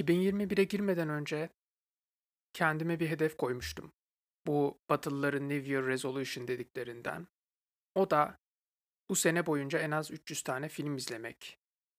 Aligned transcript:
2021'e 0.00 0.64
girmeden 0.64 1.08
önce 1.08 1.50
kendime 2.52 3.00
bir 3.00 3.08
hedef 3.10 3.36
koymuştum. 3.36 3.92
Bu 4.46 4.80
Batılıların 4.90 5.48
New 5.48 5.72
Year 5.72 5.86
Resolution 5.86 6.48
dediklerinden. 6.48 7.26
O 7.94 8.10
da 8.10 8.38
bu 9.10 9.16
sene 9.16 9.46
boyunca 9.46 9.78
en 9.78 9.90
az 9.90 10.10
300 10.10 10.42
tane 10.42 10.68
film 10.68 10.96
izlemek 10.96 11.58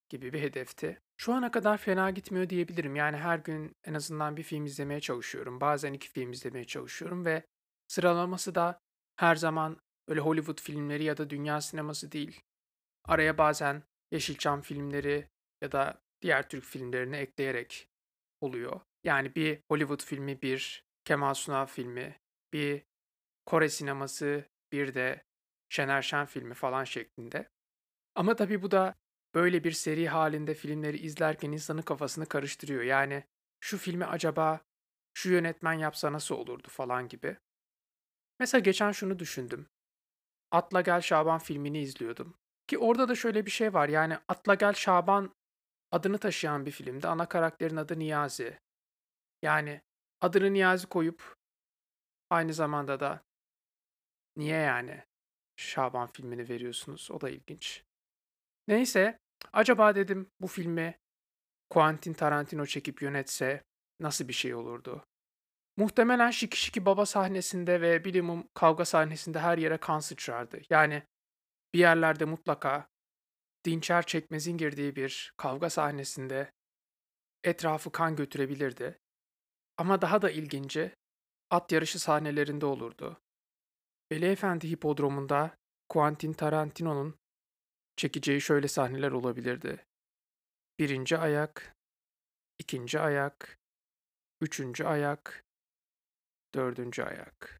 gibi 0.09 0.33
bir 0.33 0.41
hedefti. 0.41 1.01
Şu 1.17 1.33
ana 1.33 1.51
kadar 1.51 1.77
fena 1.77 2.09
gitmiyor 2.09 2.49
diyebilirim. 2.49 2.95
Yani 2.95 3.17
her 3.17 3.39
gün 3.39 3.75
en 3.83 3.93
azından 3.93 4.37
bir 4.37 4.43
film 4.43 4.65
izlemeye 4.65 5.01
çalışıyorum. 5.01 5.61
Bazen 5.61 5.93
iki 5.93 6.09
film 6.09 6.31
izlemeye 6.31 6.65
çalışıyorum 6.65 7.25
ve 7.25 7.43
sıralaması 7.87 8.55
da 8.55 8.79
her 9.15 9.35
zaman 9.35 9.77
öyle 10.07 10.19
Hollywood 10.19 10.61
filmleri 10.61 11.03
ya 11.03 11.17
da 11.17 11.29
dünya 11.29 11.61
sineması 11.61 12.11
değil. 12.11 12.41
Araya 13.05 13.37
bazen 13.37 13.83
Yeşilçam 14.11 14.61
filmleri 14.61 15.29
ya 15.61 15.71
da 15.71 16.01
diğer 16.21 16.49
Türk 16.49 16.63
filmlerini 16.63 17.15
ekleyerek 17.15 17.89
oluyor. 18.41 18.81
Yani 19.03 19.35
bir 19.35 19.59
Hollywood 19.67 20.03
filmi, 20.03 20.41
bir 20.41 20.85
Kemal 21.05 21.33
Sunal 21.33 21.65
filmi, 21.65 22.19
bir 22.53 22.83
Kore 23.45 23.69
sineması, 23.69 24.45
bir 24.71 24.93
de 24.93 25.25
Şener 25.69 26.01
Şen 26.01 26.25
filmi 26.25 26.53
falan 26.53 26.83
şeklinde. 26.83 27.49
Ama 28.15 28.35
tabii 28.35 28.61
bu 28.61 28.71
da 28.71 28.95
böyle 29.35 29.63
bir 29.63 29.71
seri 29.71 30.07
halinde 30.07 30.53
filmleri 30.53 30.97
izlerken 30.97 31.51
insanın 31.51 31.81
kafasını 31.81 32.25
karıştırıyor. 32.25 32.83
Yani 32.83 33.23
şu 33.59 33.77
filmi 33.77 34.05
acaba 34.05 34.61
şu 35.13 35.31
yönetmen 35.31 35.73
yapsa 35.73 36.13
nasıl 36.13 36.35
olurdu 36.35 36.67
falan 36.69 37.07
gibi. 37.07 37.37
Mesela 38.39 38.59
geçen 38.59 38.91
şunu 38.91 39.19
düşündüm. 39.19 39.67
Atla 40.51 40.81
Gel 40.81 41.01
Şaban 41.01 41.39
filmini 41.39 41.79
izliyordum. 41.81 42.37
Ki 42.67 42.77
orada 42.77 43.07
da 43.07 43.15
şöyle 43.15 43.45
bir 43.45 43.51
şey 43.51 43.73
var. 43.73 43.89
Yani 43.89 44.17
Atla 44.27 44.55
Gel 44.55 44.73
Şaban 44.73 45.35
adını 45.91 46.17
taşıyan 46.17 46.65
bir 46.65 46.71
filmde 46.71 47.07
ana 47.07 47.29
karakterin 47.29 47.75
adı 47.75 47.99
Niyazi. 47.99 48.59
Yani 49.41 49.81
adını 50.21 50.53
Niyazi 50.53 50.87
koyup 50.87 51.35
aynı 52.29 52.53
zamanda 52.53 52.99
da 52.99 53.23
niye 54.35 54.57
yani 54.57 55.03
Şaban 55.55 56.07
filmini 56.07 56.49
veriyorsunuz? 56.49 57.11
O 57.11 57.21
da 57.21 57.29
ilginç. 57.29 57.83
Neyse, 58.67 59.19
acaba 59.53 59.95
dedim 59.95 60.31
bu 60.41 60.47
filmi 60.47 60.99
Quentin 61.69 62.13
Tarantino 62.13 62.65
çekip 62.65 63.01
yönetse 63.01 63.63
nasıl 63.99 64.27
bir 64.27 64.33
şey 64.33 64.55
olurdu? 64.55 65.05
Muhtemelen 65.77 66.31
Şiki 66.31 66.61
Şiki 66.61 66.85
Baba 66.85 67.05
sahnesinde 67.05 67.81
ve 67.81 68.05
bilimum 68.05 68.47
kavga 68.53 68.85
sahnesinde 68.85 69.39
her 69.39 69.57
yere 69.57 69.77
kan 69.77 69.99
sıçrardı. 69.99 70.61
Yani 70.69 71.03
bir 71.73 71.79
yerlerde 71.79 72.25
mutlaka 72.25 72.87
Dinçer 73.65 74.05
Çekmez'in 74.05 74.57
girdiği 74.57 74.95
bir 74.95 75.33
kavga 75.37 75.69
sahnesinde 75.69 76.51
etrafı 77.43 77.91
kan 77.91 78.15
götürebilirdi. 78.15 78.99
Ama 79.77 80.01
daha 80.01 80.21
da 80.21 80.31
ilginci 80.31 80.95
at 81.49 81.71
yarışı 81.71 81.99
sahnelerinde 81.99 82.65
olurdu. 82.65 83.21
Veli 84.11 84.25
Efendi 84.25 84.71
Hipodromu'nda 84.71 85.57
Quentin 85.89 86.33
Tarantino'nun 86.33 87.15
çekeceği 87.95 88.41
şöyle 88.41 88.67
sahneler 88.67 89.11
olabilirdi. 89.11 89.85
Birinci 90.79 91.17
ayak, 91.17 91.75
ikinci 92.59 92.99
ayak, 92.99 93.59
üçüncü 94.41 94.83
ayak, 94.83 95.43
dördüncü 96.55 97.03
ayak. 97.03 97.58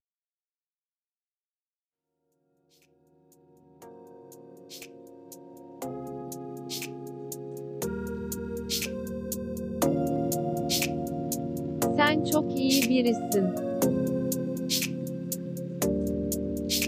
Sen 12.00 12.24
çok 12.24 12.60
iyi 12.60 12.90
birisin. 12.90 13.56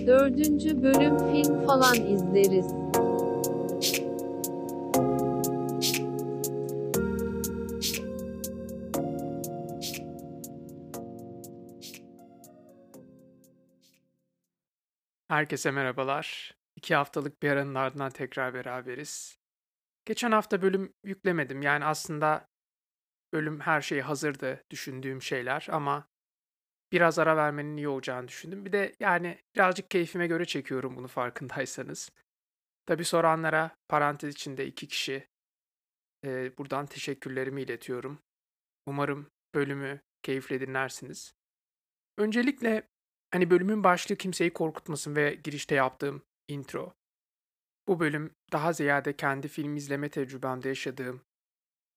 Dördüncü 0.07 0.83
bölüm 0.83 1.17
film 1.17 1.65
falan 1.65 1.95
izleriz. 1.95 2.65
Herkese 15.27 15.71
merhabalar. 15.71 16.55
İki 16.75 16.95
haftalık 16.95 17.43
bir 17.43 17.49
aranın 17.49 17.75
ardından 17.75 18.11
tekrar 18.11 18.53
beraberiz. 18.53 19.37
Geçen 20.05 20.31
hafta 20.31 20.61
bölüm 20.61 20.93
yüklemedim. 21.03 21.61
Yani 21.61 21.85
aslında 21.85 22.50
bölüm 23.33 23.59
her 23.59 23.81
şey 23.81 24.01
hazırdı 24.01 24.63
düşündüğüm 24.69 25.21
şeyler 25.21 25.67
ama 25.71 26.07
biraz 26.91 27.19
ara 27.19 27.37
vermenin 27.37 27.77
iyi 27.77 27.87
olacağını 27.87 28.27
düşündüm. 28.27 28.65
Bir 28.65 28.71
de 28.71 28.95
yani 28.99 29.39
birazcık 29.55 29.91
keyfime 29.91 30.27
göre 30.27 30.45
çekiyorum 30.45 30.95
bunu 30.95 31.07
farkındaysanız. 31.07 32.11
Tabii 32.85 33.05
soranlara 33.05 33.75
parantez 33.89 34.33
içinde 34.33 34.65
iki 34.65 34.87
kişi 34.87 35.27
e, 36.25 36.57
buradan 36.57 36.85
teşekkürlerimi 36.85 37.61
iletiyorum. 37.61 38.19
Umarım 38.85 39.31
bölümü 39.55 40.01
keyifle 40.23 40.61
dinlersiniz. 40.61 41.33
Öncelikle 42.17 42.87
hani 43.31 43.49
bölümün 43.49 43.83
başlığı 43.83 44.15
kimseyi 44.15 44.53
korkutmasın 44.53 45.15
ve 45.15 45.35
girişte 45.43 45.75
yaptığım 45.75 46.23
intro. 46.47 46.93
Bu 47.87 47.99
bölüm 47.99 48.35
daha 48.51 48.73
ziyade 48.73 49.15
kendi 49.15 49.47
film 49.47 49.75
izleme 49.75 50.09
tecrübemde 50.09 50.69
yaşadığım 50.69 51.21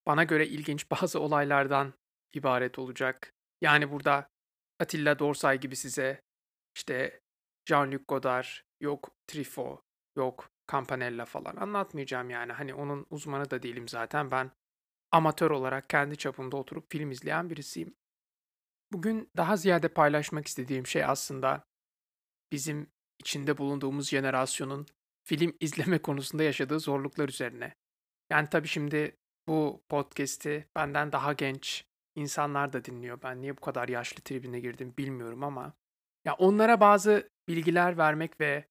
bana 0.06 0.24
göre 0.24 0.46
ilginç 0.46 0.90
bazı 0.90 1.20
olaylardan 1.20 1.94
ibaret 2.32 2.78
olacak. 2.78 3.32
Yani 3.60 3.90
burada 3.90 4.28
Attila 4.80 5.18
Dorsay 5.18 5.60
gibi 5.60 5.76
size 5.76 6.22
işte 6.76 7.20
Jean-Luc 7.68 8.04
Godard, 8.08 8.46
yok 8.80 9.10
Truffaut, 9.26 9.80
yok 10.16 10.50
Campanella 10.72 11.24
falan 11.24 11.56
anlatmayacağım 11.56 12.30
yani. 12.30 12.52
Hani 12.52 12.74
onun 12.74 13.06
uzmanı 13.10 13.50
da 13.50 13.62
değilim 13.62 13.88
zaten. 13.88 14.30
Ben 14.30 14.50
amatör 15.12 15.50
olarak 15.50 15.90
kendi 15.90 16.16
çapımda 16.16 16.56
oturup 16.56 16.90
film 16.90 17.10
izleyen 17.10 17.50
birisiyim. 17.50 17.94
Bugün 18.92 19.30
daha 19.36 19.56
ziyade 19.56 19.88
paylaşmak 19.88 20.46
istediğim 20.46 20.86
şey 20.86 21.04
aslında 21.04 21.64
bizim 22.52 22.90
içinde 23.18 23.58
bulunduğumuz 23.58 24.08
jenerasyonun 24.08 24.86
film 25.24 25.56
izleme 25.60 25.98
konusunda 25.98 26.42
yaşadığı 26.42 26.80
zorluklar 26.80 27.28
üzerine. 27.28 27.74
Yani 28.30 28.48
tabii 28.50 28.68
şimdi 28.68 29.16
bu 29.48 29.82
podcast'i 29.88 30.66
benden 30.76 31.12
daha 31.12 31.32
genç 31.32 31.84
insanlar 32.14 32.72
da 32.72 32.84
dinliyor. 32.84 33.18
Ben 33.22 33.42
niye 33.42 33.56
bu 33.56 33.60
kadar 33.60 33.88
yaşlı 33.88 34.22
tribine 34.22 34.60
girdim 34.60 34.94
bilmiyorum 34.98 35.44
ama 35.44 35.72
ya 36.24 36.34
onlara 36.34 36.80
bazı 36.80 37.28
bilgiler 37.48 37.98
vermek 37.98 38.40
ve 38.40 38.64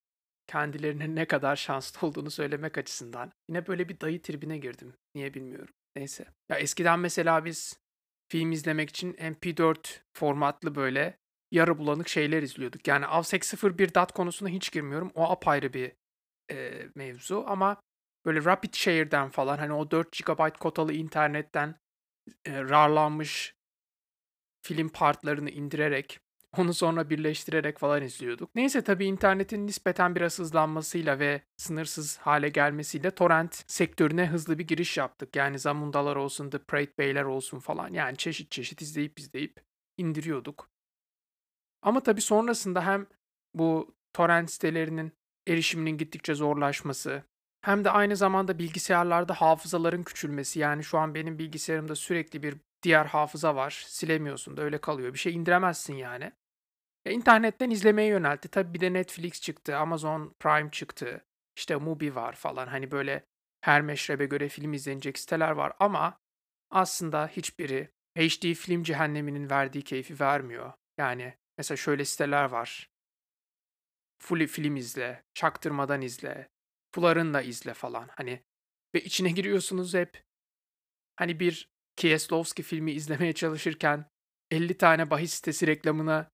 kendilerinin 0.47 1.16
ne 1.16 1.25
kadar 1.25 1.56
şanslı 1.56 2.07
olduğunu 2.07 2.31
söylemek 2.31 2.78
açısından 2.78 3.31
yine 3.50 3.67
böyle 3.67 3.89
bir 3.89 4.00
dayı 4.00 4.22
tribine 4.22 4.57
girdim. 4.57 4.94
Niye 5.16 5.33
bilmiyorum. 5.33 5.73
Neyse. 5.95 6.25
Ya 6.50 6.57
eskiden 6.57 7.00
mesela 7.00 7.45
biz 7.45 7.79
film 8.31 8.51
izlemek 8.51 8.89
için 8.89 9.13
MP4 9.13 10.01
formatlı 10.13 10.75
böyle 10.75 11.17
yarı 11.51 11.78
bulanık 11.78 12.07
şeyler 12.07 12.44
izliyorduk. 12.44 12.88
Yani 12.88 13.06
Avsek 13.06 13.44
01 13.44 13.94
DAT 13.94 14.12
konusuna 14.12 14.50
hiç 14.50 14.72
girmiyorum. 14.72 15.12
O 15.16 15.31
apayrı 15.31 15.73
bir 15.73 15.91
e, 16.51 16.88
mevzu 16.95 17.44
ama 17.47 17.81
böyle 18.25 18.45
Rapid 18.45 18.73
Share'den 18.73 19.29
falan 19.29 19.57
hani 19.57 19.73
o 19.73 19.91
4 19.91 20.25
GB 20.25 20.57
kotalı 20.59 20.94
internetten 20.94 21.75
e, 22.45 22.63
RAR'lanmış 22.63 23.56
film 24.61 24.89
partlarını 24.89 25.50
indirerek 25.50 26.19
onu 26.57 26.73
sonra 26.73 27.09
birleştirerek 27.09 27.79
falan 27.79 28.01
izliyorduk. 28.01 28.56
Neyse 28.56 28.83
tabii 28.83 29.06
internetin 29.06 29.67
nispeten 29.67 30.16
biraz 30.16 30.39
hızlanmasıyla 30.39 31.19
ve 31.19 31.41
sınırsız 31.57 32.17
hale 32.17 32.50
gelmesiyle 32.50 33.12
torrent 33.12 33.63
sektörüne 33.67 34.28
hızlı 34.28 34.59
bir 34.59 34.67
giriş 34.67 34.97
yaptık. 34.97 35.35
Yani 35.35 35.59
Zamundalar 35.59 36.16
olsun, 36.16 36.50
The 36.50 36.57
Pirate 36.57 36.97
Bay'ler 36.97 37.23
olsun 37.23 37.59
falan. 37.59 37.89
Yani 37.94 38.18
çeşit 38.18 38.51
çeşit 38.51 38.81
izleyip 38.81 39.19
izleyip 39.19 39.63
indiriyorduk. 39.98 40.69
Ama 41.81 42.03
tabii 42.03 42.21
sonrasında 42.21 42.86
hem 42.86 43.07
bu 43.53 43.95
torrent 44.13 44.51
sitelerinin 44.51 45.12
erişiminin 45.48 45.98
gittikçe 45.98 46.36
zorlaşması, 46.36 47.24
hem 47.63 47.83
de 47.83 47.89
aynı 47.89 48.15
zamanda 48.15 48.60
bilgisayarlarda 48.60 49.33
hafızaların 49.33 50.04
küçülmesi. 50.04 50.60
Yani 50.60 50.83
şu 50.83 50.98
an 50.98 51.15
benim 51.15 51.39
bilgisayarımda 51.39 51.95
sürekli 51.95 52.44
bir 52.44 52.57
diğer 52.83 53.06
hafıza 53.06 53.56
var. 53.56 53.83
Silemiyorsun 53.88 54.57
da 54.57 54.62
öyle 54.62 54.77
kalıyor. 54.77 55.13
Bir 55.13 55.19
şey 55.19 55.33
indiremezsin 55.33 55.95
yani. 55.95 56.31
E, 57.06 57.12
internetten 57.12 57.69
izlemeye 57.69 58.07
yöneltti. 58.07 58.48
Tabii 58.48 58.74
bir 58.74 58.80
de 58.80 58.94
Netflix 58.94 59.42
çıktı, 59.42 59.77
Amazon 59.77 60.36
Prime 60.39 60.71
çıktı. 60.71 61.25
İşte 61.57 61.75
Mubi 61.75 62.15
var 62.15 62.33
falan. 62.33 62.68
Hani 62.68 62.92
böyle 62.92 63.24
her 63.62 63.81
meşrebe 63.81 64.25
göre 64.25 64.50
film 64.50 64.74
izlenecek 64.74 65.19
siteler 65.19 65.51
var 65.51 65.74
ama 65.80 66.19
aslında 66.71 67.27
hiçbiri 67.27 67.89
HD 68.18 68.54
film 68.54 68.83
cehenneminin 68.83 69.50
verdiği 69.50 69.83
keyfi 69.83 70.19
vermiyor. 70.19 70.74
Yani 70.98 71.33
mesela 71.57 71.77
şöyle 71.77 72.06
siteler 72.06 72.44
var. 72.44 72.89
Full 74.19 74.48
film 74.48 74.75
izle, 74.75 75.24
çaktırmadan 75.33 76.01
izle, 76.01 76.50
Fular'ın 76.95 77.34
da 77.34 77.42
izle 77.42 77.74
falan. 77.74 78.10
Hani 78.12 78.44
ve 78.95 79.04
içine 79.04 79.31
giriyorsunuz 79.31 79.94
hep 79.94 80.24
hani 81.16 81.40
bir 81.40 81.74
Kieslowski 81.95 82.63
filmi 82.63 82.92
izlemeye 82.92 83.34
çalışırken 83.34 84.06
50 84.51 84.78
tane 84.78 85.10
bahis 85.10 85.34
sitesi 85.34 85.68
reklamına 85.68 86.31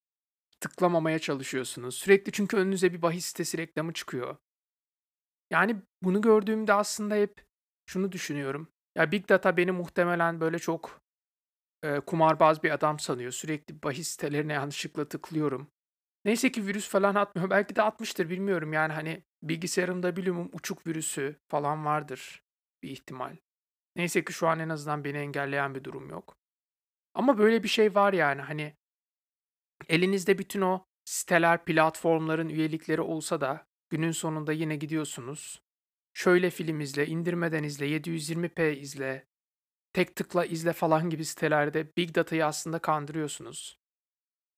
tıklamamaya 0.60 1.20
çalışıyorsunuz. 1.20 1.96
Sürekli 1.96 2.32
çünkü 2.32 2.58
önünüze 2.58 2.94
bir 2.94 3.02
bahis 3.02 3.26
sitesi 3.26 3.58
reklamı 3.58 3.94
çıkıyor. 3.94 4.38
Yani 5.52 5.82
bunu 6.04 6.22
gördüğümde 6.22 6.74
aslında 6.74 7.16
hep 7.16 7.46
şunu 7.90 8.12
düşünüyorum. 8.12 8.68
Ya 8.96 9.12
Big 9.12 9.30
Data 9.30 9.58
beni 9.58 9.72
muhtemelen 9.72 10.40
böyle 10.40 10.60
çok 10.60 11.02
e, 11.84 12.00
kumarbaz 12.00 12.64
bir 12.64 12.72
adam 12.72 13.00
sanıyor. 13.00 13.32
Sürekli 13.32 13.84
bahis 13.84 14.08
sitelerine 14.08 14.54
yanlışlıkla 14.54 15.10
tıklıyorum. 15.10 15.72
Neyse 16.26 16.52
ki 16.52 16.68
virüs 16.68 16.90
falan 16.90 17.16
atmıyor. 17.16 17.50
Belki 17.56 17.76
de 17.76 17.82
atmıştır 17.82 18.30
bilmiyorum. 18.30 18.74
Yani 18.74 18.94
hani 18.94 19.24
bilgisayarımda 19.44 20.16
bilimum 20.16 20.50
uçuk 20.54 20.88
virüsü 20.88 21.36
falan 21.48 21.86
vardır 21.86 22.44
bir 22.84 22.90
ihtimal. 22.90 23.38
Neyse 23.96 24.26
ki 24.26 24.34
şu 24.34 24.48
an 24.48 24.60
en 24.60 24.70
azından 24.70 25.04
beni 25.04 25.18
engelleyen 25.18 25.76
bir 25.76 25.84
durum 25.84 26.10
yok. 26.10 26.38
Ama 27.14 27.38
böyle 27.38 27.64
bir 27.64 27.68
şey 27.68 27.96
var 27.96 28.14
yani 28.14 28.42
hani 28.42 28.76
elinizde 29.90 30.38
bütün 30.38 30.62
o 30.62 30.86
siteler, 31.06 31.66
platformların 31.66 32.50
üyelikleri 32.50 33.02
olsa 33.02 33.42
da 33.42 33.68
günün 33.90 34.12
sonunda 34.12 34.54
yine 34.54 34.76
gidiyorsunuz. 34.76 35.62
Şöyle 36.14 36.50
film 36.50 36.80
izle, 36.80 37.08
indirmeden 37.08 37.64
izle, 37.64 37.88
720p 37.88 38.72
izle, 38.72 39.28
tek 39.94 40.16
tıkla 40.16 40.46
izle 40.46 40.74
falan 40.74 41.10
gibi 41.10 41.26
sitelerde 41.26 41.96
Big 41.98 42.16
Data'yı 42.16 42.46
aslında 42.46 42.80
kandırıyorsunuz. 42.80 43.80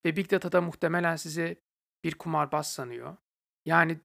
Ve 0.06 0.16
Big 0.16 0.32
Data'da 0.32 0.62
muhtemelen 0.62 1.16
sizi 1.16 1.62
bir 2.04 2.16
kumarbaz 2.16 2.72
sanıyor. 2.74 3.18
Yani 3.66 4.00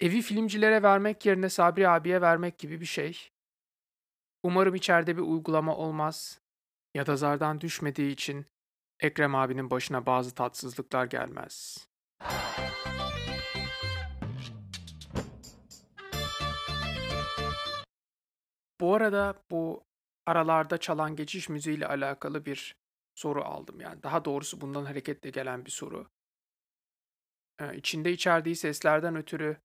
evi 0.00 0.22
filmcilere 0.22 0.82
vermek 0.82 1.26
yerine 1.26 1.48
Sabri 1.48 1.88
abiye 1.88 2.20
vermek 2.20 2.58
gibi 2.58 2.80
bir 2.80 2.86
şey. 2.86 3.30
Umarım 4.42 4.74
içeride 4.74 5.16
bir 5.16 5.22
uygulama 5.22 5.76
olmaz 5.76 6.40
ya 6.94 7.06
da 7.06 7.16
zardan 7.16 7.60
düşmediği 7.60 8.12
için 8.12 8.46
Ekrem 9.00 9.34
abinin 9.34 9.70
başına 9.70 10.06
bazı 10.06 10.34
tatsızlıklar 10.34 11.06
gelmez. 11.06 11.88
Bu 18.80 18.94
arada 18.94 19.42
bu 19.50 19.84
aralarda 20.26 20.78
çalan 20.78 21.16
geçiş 21.16 21.48
müziğiyle 21.48 21.86
alakalı 21.86 22.46
bir 22.46 22.76
soru 23.14 23.44
aldım. 23.44 23.80
Yani 23.80 24.02
daha 24.02 24.24
doğrusu 24.24 24.60
bundan 24.60 24.84
hareketle 24.84 25.30
gelen 25.30 25.64
bir 25.64 25.70
soru. 25.70 26.10
Ee, 27.60 27.76
içinde 27.76 28.12
içerdiği 28.12 28.56
seslerden 28.56 29.16
ötürü 29.16 29.56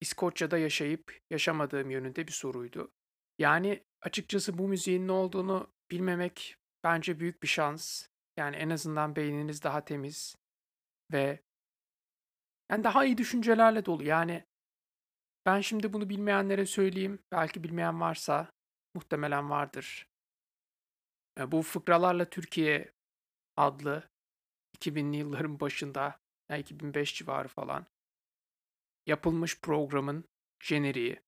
İskoçya'da 0.00 0.58
yaşayıp 0.58 1.20
yaşamadığım 1.30 1.90
yönünde 1.90 2.26
bir 2.26 2.32
soruydu. 2.32 2.92
Yani 3.38 3.84
açıkçası 4.00 4.58
bu 4.58 4.68
müziğin 4.68 5.08
ne 5.08 5.12
olduğunu 5.12 5.72
bilmemek 5.90 6.56
bence 6.84 7.20
büyük 7.20 7.42
bir 7.42 7.48
şans. 7.48 8.06
Yani 8.36 8.56
en 8.56 8.70
azından 8.70 9.16
beyniniz 9.16 9.62
daha 9.62 9.84
temiz 9.84 10.36
ve 11.12 11.42
yani 12.70 12.84
daha 12.84 13.04
iyi 13.04 13.18
düşüncelerle 13.18 13.84
dolu. 13.84 14.04
Yani 14.04 14.44
ben 15.46 15.60
şimdi 15.60 15.92
bunu 15.92 16.08
bilmeyenlere 16.08 16.66
söyleyeyim. 16.66 17.18
Belki 17.32 17.64
bilmeyen 17.64 18.00
varsa 18.00 18.52
muhtemelen 18.94 19.50
vardır. 19.50 20.08
E, 21.38 21.52
Bu 21.52 21.62
Fıkralarla 21.62 22.30
Türkiye 22.30 22.92
adlı 23.56 24.10
2000'li 24.78 25.16
yılların 25.16 25.60
başında, 25.60 26.20
yani 26.50 26.60
2005 26.60 27.14
civarı 27.14 27.48
falan 27.48 27.86
yapılmış 29.06 29.60
programın 29.60 30.24
jeneriği. 30.62 31.20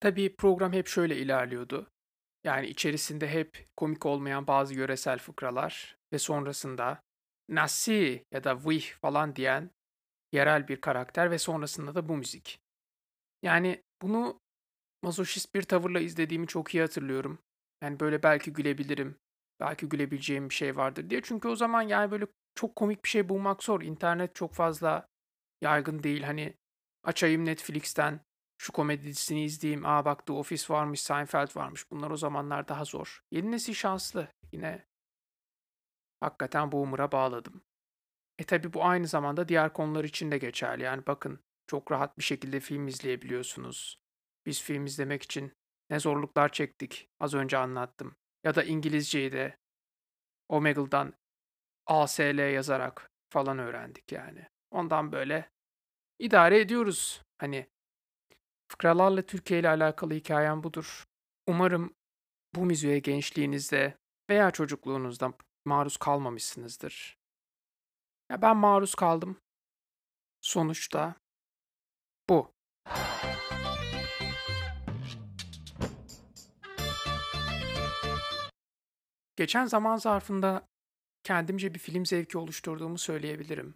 Tabii 0.00 0.36
program 0.36 0.72
hep 0.72 0.86
şöyle 0.86 1.16
ilerliyordu. 1.16 1.90
Yani 2.44 2.66
içerisinde 2.66 3.28
hep 3.28 3.66
komik 3.76 4.06
olmayan 4.06 4.46
bazı 4.46 4.74
yöresel 4.74 5.18
fıkralar 5.18 5.96
ve 6.12 6.18
sonrasında 6.18 7.02
Nasi 7.48 8.24
ya 8.32 8.44
da 8.44 8.64
Vih 8.64 8.92
falan 9.00 9.36
diyen 9.36 9.70
yerel 10.32 10.68
bir 10.68 10.80
karakter 10.80 11.30
ve 11.30 11.38
sonrasında 11.38 11.94
da 11.94 12.08
bu 12.08 12.16
müzik. 12.16 12.60
Yani 13.42 13.82
bunu 14.02 14.40
mazoşist 15.02 15.54
bir 15.54 15.62
tavırla 15.62 16.00
izlediğimi 16.00 16.46
çok 16.46 16.74
iyi 16.74 16.80
hatırlıyorum. 16.80 17.38
Yani 17.82 18.00
böyle 18.00 18.22
belki 18.22 18.52
gülebilirim, 18.52 19.18
belki 19.60 19.88
gülebileceğim 19.88 20.48
bir 20.48 20.54
şey 20.54 20.76
vardır 20.76 21.10
diye. 21.10 21.22
Çünkü 21.22 21.48
o 21.48 21.56
zaman 21.56 21.82
yani 21.82 22.10
böyle 22.10 22.26
çok 22.54 22.76
komik 22.76 23.04
bir 23.04 23.08
şey 23.08 23.28
bulmak 23.28 23.62
zor. 23.62 23.82
İnternet 23.82 24.34
çok 24.34 24.54
fazla 24.54 25.06
yaygın 25.60 26.02
değil. 26.02 26.22
Hani 26.22 26.54
açayım 27.08 27.44
Netflix'ten 27.44 28.20
şu 28.58 28.72
komedi 28.72 29.04
dizisini 29.04 29.44
izleyeyim. 29.44 29.86
Aa 29.86 30.04
bak 30.04 30.26
The 30.26 30.32
Office 30.32 30.74
varmış, 30.74 31.02
Seinfeld 31.02 31.56
varmış. 31.56 31.90
Bunlar 31.90 32.10
o 32.10 32.16
zamanlar 32.16 32.68
daha 32.68 32.84
zor. 32.84 33.20
Yeni 33.30 33.50
nesil 33.50 33.74
şanslı. 33.74 34.28
Yine 34.52 34.86
hakikaten 36.20 36.72
boomer'a 36.72 37.12
bağladım. 37.12 37.62
E 38.38 38.44
tabi 38.44 38.72
bu 38.72 38.84
aynı 38.84 39.06
zamanda 39.06 39.48
diğer 39.48 39.72
konular 39.72 40.04
için 40.04 40.30
de 40.30 40.38
geçerli. 40.38 40.82
Yani 40.82 41.06
bakın 41.06 41.40
çok 41.66 41.92
rahat 41.92 42.18
bir 42.18 42.22
şekilde 42.22 42.60
film 42.60 42.88
izleyebiliyorsunuz. 42.88 44.00
Biz 44.46 44.62
film 44.62 44.86
izlemek 44.86 45.22
için 45.22 45.52
ne 45.90 46.00
zorluklar 46.00 46.48
çektik 46.52 47.08
az 47.20 47.34
önce 47.34 47.58
anlattım. 47.58 48.16
Ya 48.44 48.54
da 48.54 48.62
İngilizceyi 48.62 49.32
de 49.32 49.58
Omegle'dan 50.48 51.14
ASL 51.86 52.52
yazarak 52.52 53.10
falan 53.32 53.58
öğrendik 53.58 54.12
yani. 54.12 54.46
Ondan 54.70 55.12
böyle 55.12 55.50
idare 56.18 56.60
ediyoruz. 56.60 57.22
Hani 57.38 57.66
fıkralarla 58.68 59.22
Türkiye 59.22 59.60
ile 59.60 59.68
alakalı 59.68 60.14
hikayem 60.14 60.62
budur. 60.62 61.04
Umarım 61.46 61.94
bu 62.54 62.64
müziğe 62.64 62.98
gençliğinizde 62.98 63.98
veya 64.30 64.50
çocukluğunuzda 64.50 65.32
maruz 65.64 65.96
kalmamışsınızdır. 65.96 67.18
Ya 68.30 68.42
ben 68.42 68.56
maruz 68.56 68.94
kaldım. 68.94 69.40
Sonuçta 70.40 71.14
bu. 72.28 72.52
Geçen 79.36 79.66
zaman 79.66 79.96
zarfında 79.96 80.68
kendimce 81.22 81.74
bir 81.74 81.78
film 81.78 82.06
zevki 82.06 82.38
oluşturduğumu 82.38 82.98
söyleyebilirim. 82.98 83.74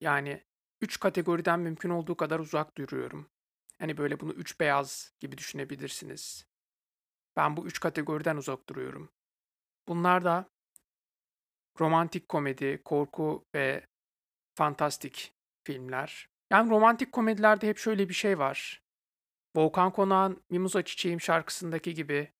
Yani 0.00 0.44
üç 0.84 1.00
kategoriden 1.00 1.60
mümkün 1.60 1.90
olduğu 1.90 2.16
kadar 2.16 2.38
uzak 2.38 2.76
duruyorum. 2.78 3.30
Hani 3.78 3.96
böyle 3.96 4.20
bunu 4.20 4.32
üç 4.32 4.60
beyaz 4.60 5.12
gibi 5.20 5.38
düşünebilirsiniz. 5.38 6.46
Ben 7.36 7.56
bu 7.56 7.66
üç 7.66 7.80
kategoriden 7.80 8.36
uzak 8.36 8.68
duruyorum. 8.68 9.12
Bunlar 9.88 10.24
da 10.24 10.48
romantik 11.80 12.28
komedi, 12.28 12.82
korku 12.84 13.46
ve 13.54 13.86
fantastik 14.54 15.34
filmler. 15.66 16.28
Yani 16.50 16.70
romantik 16.70 17.12
komedilerde 17.12 17.68
hep 17.68 17.78
şöyle 17.78 18.08
bir 18.08 18.14
şey 18.14 18.38
var. 18.38 18.82
Volkan 19.56 19.92
Konak'ın 19.92 20.44
Mimoza 20.50 20.84
Çiçeğim 20.84 21.20
şarkısındaki 21.20 21.94
gibi 21.94 22.32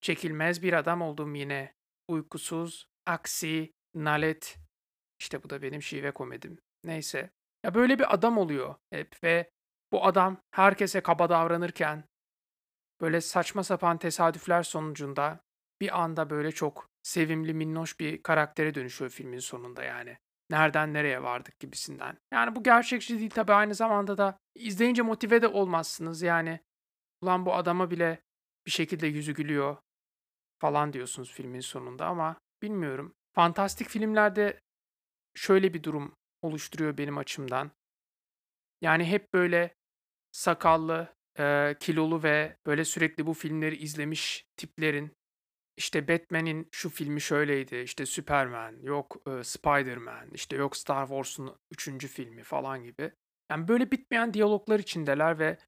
çekilmez 0.00 0.62
bir 0.62 0.72
adam 0.72 1.02
oldum 1.02 1.34
yine. 1.34 1.74
Uykusuz, 2.08 2.88
aksi, 3.06 3.72
nalet. 3.94 4.58
İşte 5.18 5.42
bu 5.42 5.50
da 5.50 5.62
benim 5.62 5.82
şive 5.82 6.10
komedim. 6.10 6.58
Neyse. 6.84 7.30
Ya 7.64 7.74
böyle 7.74 7.98
bir 7.98 8.14
adam 8.14 8.38
oluyor 8.38 8.74
hep 8.90 9.24
ve 9.24 9.50
bu 9.92 10.04
adam 10.06 10.36
herkese 10.50 11.00
kaba 11.00 11.28
davranırken 11.28 12.04
böyle 13.00 13.20
saçma 13.20 13.64
sapan 13.64 13.98
tesadüfler 13.98 14.62
sonucunda 14.62 15.40
bir 15.80 16.00
anda 16.00 16.30
böyle 16.30 16.52
çok 16.52 16.90
sevimli, 17.02 17.54
minnoş 17.54 18.00
bir 18.00 18.22
karaktere 18.22 18.74
dönüşüyor 18.74 19.10
filmin 19.10 19.38
sonunda 19.38 19.82
yani. 19.82 20.18
Nereden 20.50 20.94
nereye 20.94 21.22
vardık 21.22 21.60
gibisinden. 21.60 22.18
Yani 22.32 22.56
bu 22.56 22.62
gerçekçi 22.62 23.18
değil 23.18 23.30
tabii 23.30 23.52
aynı 23.52 23.74
zamanda 23.74 24.18
da 24.18 24.38
izleyince 24.54 25.02
motive 25.02 25.42
de 25.42 25.48
olmazsınız 25.48 26.22
yani. 26.22 26.60
Ulan 27.22 27.46
bu 27.46 27.54
adama 27.54 27.90
bile 27.90 28.22
bir 28.66 28.70
şekilde 28.70 29.06
yüzü 29.06 29.34
gülüyor 29.34 29.76
falan 30.60 30.92
diyorsunuz 30.92 31.32
filmin 31.32 31.60
sonunda 31.60 32.06
ama 32.06 32.40
bilmiyorum. 32.62 33.14
Fantastik 33.34 33.88
filmlerde 33.88 34.60
şöyle 35.34 35.74
bir 35.74 35.82
durum 35.82 36.16
oluşturuyor 36.42 36.98
benim 36.98 37.18
açımdan. 37.18 37.70
Yani 38.80 39.04
hep 39.04 39.32
böyle 39.34 39.74
sakallı, 40.32 41.08
eee, 41.40 41.76
kilolu 41.80 42.24
ve 42.24 42.58
böyle 42.66 42.86
sürekli 42.86 43.26
bu 43.26 43.34
filmleri 43.34 43.76
izlemiş 43.78 44.46
tiplerin 44.58 45.16
işte 45.78 46.08
Batman'in 46.08 46.68
şu 46.72 46.90
filmi 46.90 47.22
şöyleydi, 47.22 47.76
işte 47.76 48.06
Superman, 48.06 48.76
yok 48.82 49.16
eee, 49.28 49.44
Spider-Man, 49.44 50.30
işte 50.34 50.56
yok 50.56 50.78
Star 50.78 51.08
Wars'un 51.08 51.56
3. 51.72 52.08
filmi 52.08 52.44
falan 52.44 52.84
gibi. 52.84 53.12
Yani 53.52 53.68
böyle 53.68 53.92
bitmeyen 53.92 54.34
diyaloglar 54.34 54.80
içindeler 54.80 55.40
ve 55.40 55.58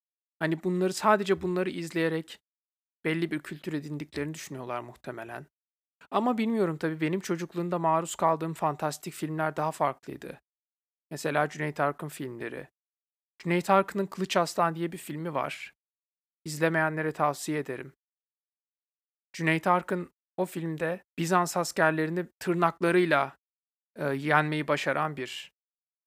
hani 0.41 0.65
bunları 0.65 0.95
sadece 0.95 1.43
bunları 1.43 1.71
izleyerek 1.71 2.41
belli 3.07 3.33
bir 3.33 3.41
kültür 3.41 3.75
edindiklerini 3.75 4.35
düşünüyorlar 4.35 4.81
muhtemelen. 4.81 5.47
Ama 6.13 6.39
bilmiyorum 6.39 6.79
tabii 6.79 7.03
benim 7.03 7.21
çocukluğumda 7.21 7.81
maruz 7.81 8.17
kaldığım 8.17 8.55
fantastik 8.55 9.15
filmler 9.15 9.57
daha 9.57 9.73
farklıydı. 9.73 10.42
Mesela 11.13 11.49
Cüneyt 11.49 11.81
Arkın 11.81 12.09
filmleri. 12.09 12.69
Cüneyt 13.39 13.71
Arkın'ın 13.71 14.07
Kılıç 14.07 14.37
Aslan 14.37 14.75
diye 14.75 14.93
bir 14.93 14.99
filmi 14.99 15.35
var. 15.35 15.75
İzlemeyenlere 16.45 17.13
tavsiye 17.13 17.59
ederim. 17.59 17.93
Cüneyt 19.33 19.67
Arkın 19.67 20.13
o 20.37 20.47
filmde 20.47 21.05
Bizans 21.19 21.57
askerlerini 21.57 22.27
tırnaklarıyla, 22.39 23.37
eee, 23.99 24.05
yenmeyi 24.05 24.69
başaran 24.69 25.17
bir 25.17 25.53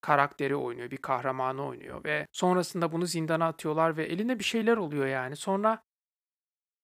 karakteri 0.02 0.56
oynuyor, 0.56 0.92
bir 0.92 0.98
kahramanı 0.98 1.66
oynuyor 1.66 2.04
ve 2.04 2.28
sonrasında 2.32 2.92
bunu 2.92 3.06
zindana 3.06 3.48
atıyorlar 3.48 3.98
ve 3.98 4.06
eline 4.06 4.40
bir 4.40 4.44
şeyler 4.44 4.78
oluyor 4.78 5.06
yani. 5.06 5.36
Sonra 5.36 5.84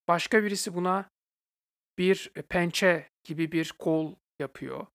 başka 0.08 0.44
birisi 0.44 0.76
buna 0.76 1.10
bir, 1.98 2.32
pençe 2.50 3.10
gibi 3.24 3.52
bir 3.52 3.74
kol 3.80 4.16
yapıyor 4.40 4.88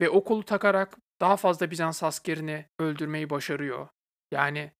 ve 0.00 0.10
o 0.10 0.24
kolu 0.24 0.44
takarak 0.44 0.98
daha 1.20 1.36
fazla 1.36 1.70
Bizans 1.70 2.02
askerini 2.02 2.66
öldürmeyi 2.78 3.30
başarıyor. 3.30 3.88
Yani 4.30 4.72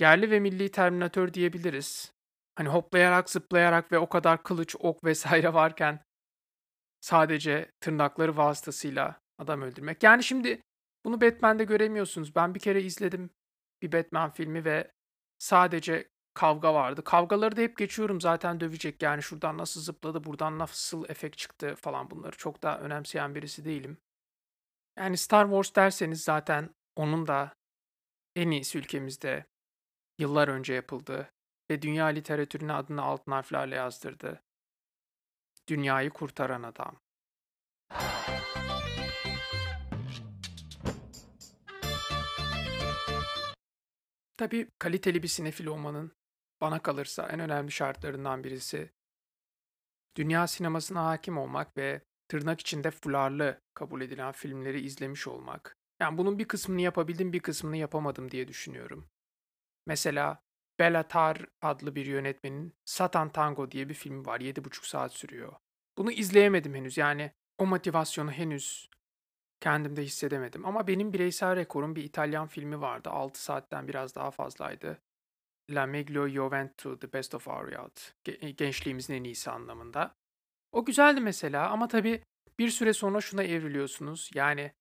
yerli 0.00 0.30
ve 0.30 0.40
milli 0.40 0.70
Terminator 0.70 1.34
diyebiliriz. 1.34 2.12
Hani 2.54 2.68
hoplayarak, 2.68 3.30
zıplayarak 3.30 3.92
ve 3.92 3.98
o 3.98 4.08
kadar 4.08 4.42
kılıç, 4.42 4.76
ok 4.78 5.04
vs. 5.04 5.26
varken 5.26 6.04
sadece 7.00 7.70
tırnakları 7.80 8.36
vasıtasıyla 8.36 9.20
adam 9.38 9.62
öldürmek. 9.62 10.02
Yani 10.02 10.24
şimdi 10.24 10.60
bunu 11.04 11.20
Batman'de 11.20 11.64
göremiyorsunuz. 11.64 12.36
Ben 12.36 12.54
bir 12.54 12.60
kere 12.60 12.82
izledim 12.82 13.30
bir 13.82 13.92
Batman 13.92 14.30
filmi 14.30 14.64
ve 14.64 14.90
sadece 15.38 16.08
kavga 16.34 16.74
vardı. 16.74 17.04
Kavgaları 17.04 17.56
da 17.56 17.60
hep 17.60 17.76
geçiyorum 17.76 18.20
zaten 18.20 18.60
dövecek 18.60 19.02
yani 19.02 19.22
şuradan 19.22 19.58
nasıl 19.58 19.80
zıpladı, 19.80 20.24
buradan 20.24 20.58
nasıl 20.58 21.04
efekt 21.08 21.38
çıktı 21.38 21.74
falan 21.74 22.10
bunları 22.10 22.36
çok 22.36 22.62
da 22.62 22.80
önemseyen 22.80 23.34
birisi 23.34 23.64
değilim. 23.64 23.98
Yani 24.96 25.16
Star 25.16 25.44
Wars 25.44 25.74
derseniz 25.74 26.24
zaten 26.24 26.74
onun 26.96 27.26
da 27.26 27.54
en 28.36 28.50
iyisi 28.50 28.78
ülkemizde 28.78 29.46
yıllar 30.18 30.48
önce 30.48 30.74
yapıldı 30.74 31.32
ve 31.70 31.82
dünya 31.82 32.06
literatürüne 32.06 32.72
adını 32.72 33.02
altın 33.02 33.32
harflerle 33.32 33.74
yazdırdı. 33.76 34.42
Dünyayı 35.68 36.10
kurtaran 36.10 36.62
adam. 36.62 37.00
Tabii 44.36 44.70
kaliteli 44.78 45.22
bir 45.22 45.28
sinefil 45.28 45.66
olmanın 45.66 46.16
bana 46.60 46.82
kalırsa 46.82 47.28
en 47.28 47.40
önemli 47.40 47.72
şartlarından 47.72 48.44
birisi 48.44 48.92
dünya 50.16 50.46
sinemasına 50.46 51.04
hakim 51.04 51.38
olmak 51.38 51.76
ve 51.76 52.02
tırnak 52.30 52.60
içinde 52.60 52.90
fularlı 52.90 53.60
kabul 53.74 54.00
edilen 54.00 54.32
filmleri 54.32 54.80
izlemiş 54.80 55.26
olmak. 55.26 55.76
Yani 56.00 56.18
bunun 56.18 56.38
bir 56.38 56.44
kısmını 56.44 56.80
yapabildim, 56.80 57.32
bir 57.32 57.40
kısmını 57.40 57.76
yapamadım 57.76 58.30
diye 58.30 58.48
düşünüyorum. 58.48 59.08
Mesela 59.86 60.42
Belatar 60.78 61.46
adlı 61.62 61.94
bir 61.94 62.06
yönetmenin 62.06 62.74
Satan 62.84 63.28
Tango 63.28 63.70
diye 63.70 63.88
bir 63.88 63.94
filmi 63.94 64.26
var. 64.26 64.40
7,5 64.40 64.86
saat 64.86 65.12
sürüyor. 65.12 65.52
Bunu 65.98 66.12
izleyemedim 66.12 66.74
henüz. 66.74 66.98
Yani 66.98 67.32
o 67.58 67.66
motivasyonu 67.66 68.32
henüz 68.32 68.88
kendimde 69.60 70.02
hissedemedim. 70.02 70.66
Ama 70.66 70.86
benim 70.86 71.12
bireysel 71.12 71.56
rekorum 71.56 71.96
bir 71.96 72.04
İtalyan 72.04 72.46
filmi 72.46 72.80
vardı. 72.80 73.10
6 73.10 73.42
saatten 73.42 73.88
biraz 73.88 74.14
daha 74.14 74.30
fazlaydı. 74.30 74.98
La 75.70 75.86
Meglio 75.86 76.28
Juventus, 76.28 77.00
The 77.00 77.12
Best 77.12 77.34
of 77.34 77.48
Our 77.48 77.72
Youth. 77.72 78.02
Ge- 78.24 78.50
gençliğimizin 78.50 79.14
en 79.14 79.24
iyisi 79.24 79.50
anlamında. 79.50 80.19
O 80.72 80.84
güzeldi 80.84 81.20
mesela 81.20 81.70
ama 81.70 81.88
tabii 81.88 82.22
bir 82.58 82.68
süre 82.68 82.92
sonra 82.92 83.20
şuna 83.20 83.42
evriliyorsunuz. 83.42 84.30
Yani 84.34 84.72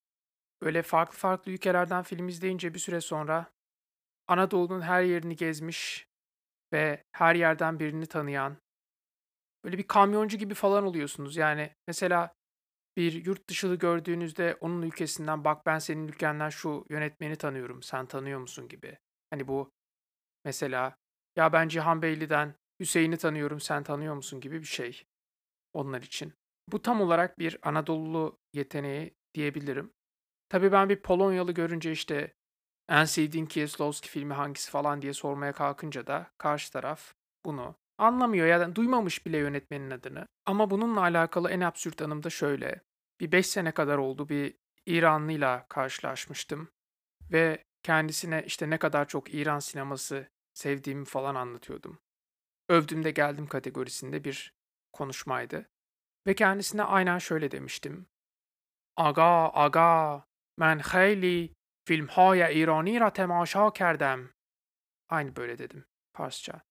böyle 0.62 0.82
farklı 0.82 1.18
farklı 1.18 1.52
ülkelerden 1.52 2.04
film 2.04 2.28
izleyince 2.28 2.74
bir 2.74 2.80
süre 2.80 3.02
sonra 3.02 3.52
Anadolu'nun 4.28 4.82
her 4.82 5.02
yerini 5.02 5.36
gezmiş 5.36 6.08
ve 6.74 7.04
her 7.12 7.36
yerden 7.36 7.80
birini 7.80 8.06
tanıyan 8.06 8.58
böyle 9.66 9.78
bir 9.78 9.88
kamyoncu 9.88 10.38
gibi 10.38 10.54
falan 10.54 10.84
oluyorsunuz. 10.84 11.38
Yani 11.38 11.76
mesela 11.88 12.34
bir 12.98 13.26
yurt 13.26 13.50
dışılı 13.50 13.76
gördüğünüzde 13.76 14.58
onun 14.62 14.82
ülkesinden 14.82 15.44
bak 15.46 15.66
ben 15.66 15.80
senin 15.80 16.08
ülkenden 16.08 16.50
şu 16.50 16.86
yönetmeni 16.90 17.36
tanıyorum 17.36 17.84
sen 17.84 18.06
tanıyor 18.06 18.40
musun 18.40 18.68
gibi. 18.68 18.98
Hani 19.30 19.48
bu 19.48 19.72
mesela 20.46 20.96
ya 21.36 21.54
ben 21.54 21.68
Cihan 21.68 22.02
Beyli'den 22.02 22.56
Hüseyin'i 22.80 23.18
tanıyorum 23.18 23.60
sen 23.60 23.84
tanıyor 23.84 24.16
musun 24.16 24.42
gibi 24.42 24.60
bir 24.60 24.66
şey 24.66 25.04
onlar 25.74 26.02
için. 26.02 26.34
Bu 26.68 26.82
tam 26.82 27.02
olarak 27.02 27.40
bir 27.40 27.58
Anadolu 27.62 28.40
yeteneği 28.54 29.16
diyebilirim. 29.34 29.94
Tabii 30.50 30.72
ben 30.72 30.90
bir 30.90 31.02
Polonyalı 31.02 31.52
görünce 31.52 31.92
işte 31.92 32.34
en 32.90 33.06
sevdiğin 33.06 33.46
Kieslowski 33.46 34.10
filmi 34.10 34.34
hangisi 34.34 34.72
falan 34.72 35.02
diye 35.02 35.14
sormaya 35.14 35.54
kalkınca 35.54 36.08
da 36.08 36.32
karşı 36.38 36.72
taraf 36.72 37.14
bunu 37.46 37.76
anlamıyor 37.98 38.48
ya 38.48 38.60
da 38.60 38.76
duymamış 38.76 39.26
bile 39.26 39.38
yönetmenin 39.38 39.92
adını. 39.92 40.28
Ama 40.46 40.70
bununla 40.70 41.02
alakalı 41.02 41.50
en 41.50 41.62
absürt 41.62 42.02
anım 42.02 42.24
da 42.24 42.30
şöyle. 42.30 42.82
Bir 43.20 43.32
5 43.32 43.48
sene 43.48 43.72
kadar 43.72 43.98
oldu 43.98 44.30
bir 44.30 44.56
İranlıyla 44.86 45.66
karşılaşmıştım 45.70 46.68
ve 47.32 47.64
kendisine 47.84 48.44
işte 48.46 48.70
ne 48.70 48.78
kadar 48.78 49.08
çok 49.08 49.34
İran 49.34 49.60
sineması 49.60 50.28
sevdiğimi 50.54 51.06
falan 51.06 51.36
anlatıyordum. 51.36 52.00
Övdüm 52.70 53.04
de 53.04 53.12
geldim 53.12 53.48
kategorisinde 53.48 54.24
bir 54.24 54.54
konuşmaydı 54.94 55.70
ve 56.28 56.36
kendisine 56.36 56.84
aynen 56.84 57.18
şöyle 57.18 57.52
demiştim. 57.52 58.08
Aga, 58.98 59.52
aga, 59.54 60.26
men 60.58 60.80
hayli 60.80 61.56
filmhaya 61.86 62.50
irani 62.50 63.00
ra 63.00 63.14
temaşa 63.14 63.74
kerdem. 63.74 64.30
Aynı 65.10 65.36
böyle 65.36 65.58
dedim 65.58 65.86
Farsça. 66.14 66.62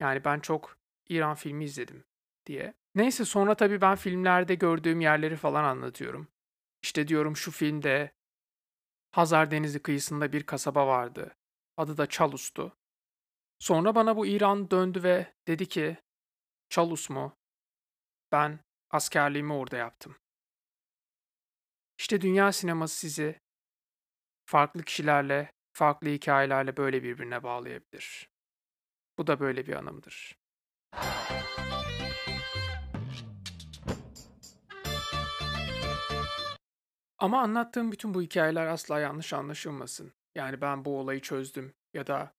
Yani 0.00 0.24
ben 0.24 0.40
çok 0.40 0.78
İran 1.08 1.34
filmi 1.34 1.64
izledim 1.64 2.04
diye. 2.46 2.74
Neyse 2.94 3.24
sonra 3.24 3.54
tabii 3.54 3.80
ben 3.80 3.96
filmlerde 3.96 4.54
gördüğüm 4.54 5.00
yerleri 5.00 5.36
falan 5.36 5.64
anlatıyorum. 5.64 6.28
İşte 6.82 7.08
diyorum 7.08 7.36
şu 7.36 7.50
filmde 7.50 8.12
Hazar 9.10 9.50
Denizi 9.50 9.82
kıyısında 9.82 10.32
bir 10.32 10.42
kasaba 10.42 10.86
vardı. 10.86 11.36
Adı 11.76 11.96
da 11.96 12.06
Çalus'tu. 12.06 12.76
Sonra 13.58 13.94
bana 13.94 14.16
bu 14.16 14.26
İran 14.26 14.70
döndü 14.70 15.02
ve 15.02 15.34
dedi 15.46 15.68
ki 15.68 15.96
Çalus 16.68 17.10
mu? 17.10 17.36
Ben 18.36 18.60
askerliğimi 18.90 19.52
orada 19.52 19.76
yaptım. 19.76 20.16
İşte 21.98 22.20
dünya 22.20 22.52
sineması 22.52 22.96
sizi 22.96 23.40
farklı 24.44 24.82
kişilerle, 24.82 25.52
farklı 25.72 26.08
hikayelerle 26.08 26.76
böyle 26.76 27.02
birbirine 27.02 27.42
bağlayabilir. 27.42 28.30
Bu 29.18 29.26
da 29.26 29.40
böyle 29.40 29.66
bir 29.66 29.72
anımdır. 29.72 30.38
Ama 37.18 37.40
anlattığım 37.40 37.92
bütün 37.92 38.14
bu 38.14 38.22
hikayeler 38.22 38.66
asla 38.66 39.00
yanlış 39.00 39.32
anlaşılmasın. 39.32 40.12
Yani 40.34 40.60
ben 40.60 40.84
bu 40.84 40.98
olayı 40.98 41.20
çözdüm 41.20 41.74
ya 41.94 42.06
da 42.06 42.34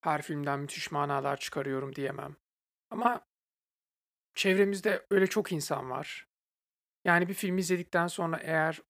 her 0.00 0.22
filmden 0.22 0.60
müthiş 0.60 0.90
manalar 0.90 1.36
çıkarıyorum 1.36 1.94
diyemem. 1.94 2.36
Ama 2.90 3.26
çevremizde 4.34 5.06
öyle 5.10 5.26
çok 5.26 5.52
insan 5.52 5.90
var. 5.90 6.26
Yani 7.04 7.28
bir 7.28 7.34
film 7.34 7.58
izledikten 7.58 8.06
sonra 8.06 8.38
eğer 8.42 8.82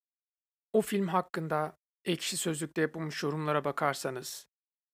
o 0.72 0.80
film 0.80 1.08
hakkında 1.08 1.78
Ekşi 2.04 2.36
Sözlük'te 2.36 2.80
yapılmış 2.80 3.22
yorumlara 3.22 3.64
bakarsanız, 3.64 4.48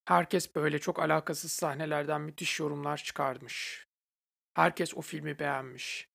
herkes 0.05 0.55
böyle 0.55 0.79
çok 0.79 0.99
alakasız 0.99 1.53
sahnelerden 1.53 2.21
müthiş 2.21 2.61
yorumlar 2.61 2.97
çıkarmış. 2.97 3.87
Herkes 4.55 4.95
o 4.95 5.01
filmi 5.01 5.39
beğenmiş. 5.39 6.09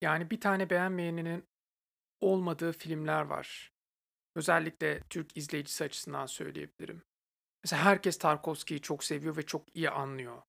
Yani 0.00 0.30
bir 0.30 0.40
tane 0.40 0.70
beğenmeyeninin 0.70 1.48
olmadığı 2.20 2.72
filmler 2.72 3.22
var. 3.22 3.72
Özellikle 4.36 5.00
Türk 5.10 5.36
izleyicisi 5.36 5.84
açısından 5.84 6.26
söyleyebilirim. 6.26 7.02
Mesela 7.64 7.84
herkes 7.84 8.18
Tarkovski'yi 8.18 8.80
çok 8.80 9.04
seviyor 9.04 9.36
ve 9.36 9.46
çok 9.46 9.76
iyi 9.76 9.90
anlıyor. 9.90 10.42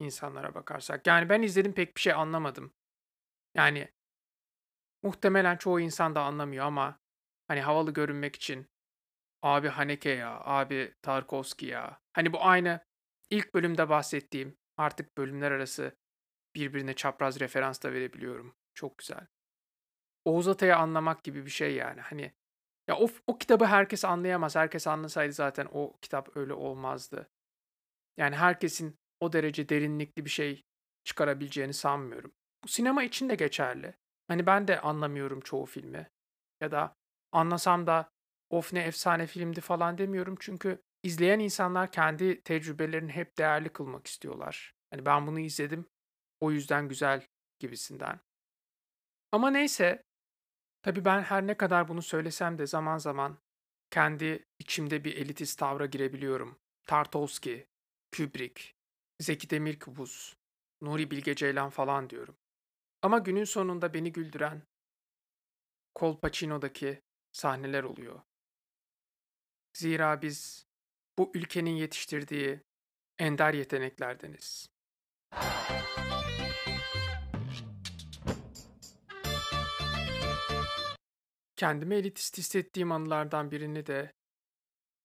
İnsanlara 0.00 0.54
bakarsak. 0.54 1.06
Yani 1.06 1.28
ben 1.28 1.42
izledim 1.42 1.72
pek 1.72 1.96
bir 1.96 2.00
şey 2.00 2.12
anlamadım. 2.12 2.74
Yani 3.54 3.88
muhtemelen 5.02 5.56
çoğu 5.56 5.80
insan 5.80 6.14
da 6.14 6.22
anlamıyor 6.22 6.64
ama 6.64 7.00
hani 7.48 7.60
havalı 7.60 7.92
görünmek 7.92 8.36
için 8.36 8.70
abi 9.42 9.68
Haneke 9.68 10.10
ya, 10.10 10.40
abi 10.44 10.94
Tarkovski 11.02 11.66
ya. 11.66 12.00
Hani 12.12 12.32
bu 12.32 12.44
aynı 12.44 12.80
ilk 13.30 13.54
bölümde 13.54 13.88
bahsettiğim 13.88 14.58
artık 14.76 15.18
bölümler 15.18 15.50
arası 15.52 15.96
birbirine 16.54 16.94
çapraz 16.94 17.40
referans 17.40 17.82
da 17.82 17.92
verebiliyorum. 17.92 18.56
Çok 18.74 18.98
güzel. 18.98 19.26
Oğuz 20.24 20.48
Atay'ı 20.48 20.76
anlamak 20.76 21.24
gibi 21.24 21.44
bir 21.44 21.50
şey 21.50 21.74
yani. 21.74 22.00
Hani 22.00 22.32
ya 22.88 22.96
o, 22.96 23.08
o 23.26 23.38
kitabı 23.38 23.64
herkes 23.64 24.04
anlayamaz. 24.04 24.56
Herkes 24.56 24.86
anlasaydı 24.86 25.32
zaten 25.32 25.68
o 25.72 25.98
kitap 26.02 26.36
öyle 26.36 26.52
olmazdı. 26.52 27.30
Yani 28.16 28.36
herkesin 28.36 28.99
o 29.20 29.32
derece 29.32 29.68
derinlikli 29.68 30.24
bir 30.24 30.30
şey 30.30 30.62
çıkarabileceğini 31.04 31.74
sanmıyorum. 31.74 32.32
Bu 32.64 32.68
sinema 32.68 33.02
için 33.02 33.28
de 33.28 33.34
geçerli. 33.34 33.94
Hani 34.28 34.46
ben 34.46 34.68
de 34.68 34.80
anlamıyorum 34.80 35.40
çoğu 35.40 35.66
filmi. 35.66 36.10
Ya 36.60 36.70
da 36.70 36.96
anlasam 37.32 37.86
da 37.86 38.10
of 38.50 38.72
ne 38.72 38.80
efsane 38.80 39.26
filmdi 39.26 39.60
falan 39.60 39.98
demiyorum. 39.98 40.36
Çünkü 40.40 40.82
izleyen 41.02 41.38
insanlar 41.38 41.92
kendi 41.92 42.42
tecrübelerini 42.42 43.12
hep 43.12 43.38
değerli 43.38 43.68
kılmak 43.68 44.06
istiyorlar. 44.06 44.74
Hani 44.90 45.06
ben 45.06 45.26
bunu 45.26 45.40
izledim. 45.40 45.86
O 46.40 46.50
yüzden 46.50 46.88
güzel 46.88 47.26
gibisinden. 47.58 48.20
Ama 49.32 49.50
neyse, 49.50 50.02
tabii 50.82 51.04
ben 51.04 51.22
her 51.22 51.46
ne 51.46 51.56
kadar 51.56 51.88
bunu 51.88 52.02
söylesem 52.02 52.58
de 52.58 52.66
zaman 52.66 52.98
zaman 52.98 53.38
kendi 53.90 54.46
içimde 54.58 55.04
bir 55.04 55.16
elitist 55.16 55.58
tavra 55.58 55.86
girebiliyorum. 55.86 56.58
Tarkovski, 56.86 57.66
Kubrick, 58.16 58.74
Zeki 59.20 59.50
Demirkubuz, 59.50 60.36
Nuri 60.80 61.10
Bilge 61.10 61.34
Ceylan 61.34 61.70
falan 61.70 62.10
diyorum. 62.10 62.36
Ama 63.02 63.18
günün 63.18 63.44
sonunda 63.44 63.94
beni 63.94 64.12
güldüren 64.12 64.62
Kolpaçino'daki 65.94 67.02
sahneler 67.32 67.84
oluyor. 67.84 68.20
Zira 69.72 70.22
biz 70.22 70.66
bu 71.18 71.32
ülkenin 71.34 71.70
yetiştirdiği 71.70 72.60
ender 73.18 73.54
yeteneklerdeniz. 73.54 74.68
Kendimi 81.56 81.94
elitist 81.94 82.38
hissettiğim 82.38 82.92
anılardan 82.92 83.50
birini 83.50 83.86
de 83.86 84.12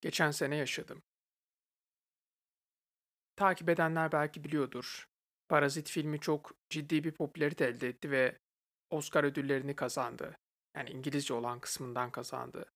geçen 0.02 0.32
sene 0.32 0.56
yaşadım. 0.56 1.04
Takip 3.36 3.70
edenler 3.70 4.12
belki 4.12 4.44
biliyordur. 4.44 5.08
Parazit 5.50 5.90
filmi 5.90 6.20
çok 6.20 6.52
ciddi 6.70 7.04
bir 7.04 7.12
popülarite 7.12 7.66
elde 7.66 7.88
etti 7.88 8.12
ve 8.12 8.40
Oscar 8.90 9.24
ödüllerini 9.24 9.76
kazandı. 9.76 10.38
Yani 10.76 10.90
İngilizce 10.90 11.34
olan 11.34 11.60
kısmından 11.60 12.12
kazandı. 12.12 12.72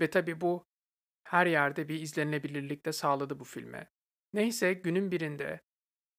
Ve 0.00 0.10
tabii 0.10 0.40
bu 0.40 0.64
her 1.24 1.46
yerde 1.46 1.88
bir 1.88 2.00
izlenilebilirlik 2.00 2.86
de 2.86 2.92
sağladı 2.92 3.40
bu 3.40 3.44
filme. 3.44 3.90
Neyse 4.32 4.72
günün 4.72 5.10
birinde 5.10 5.60